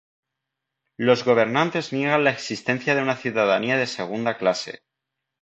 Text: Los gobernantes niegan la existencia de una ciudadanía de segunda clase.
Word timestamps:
Los 0.97 1.23
gobernantes 1.23 1.93
niegan 1.93 2.23
la 2.23 2.31
existencia 2.31 2.95
de 2.95 3.03
una 3.03 3.15
ciudadanía 3.17 3.77
de 3.77 3.85
segunda 3.85 4.35
clase. 4.39 4.81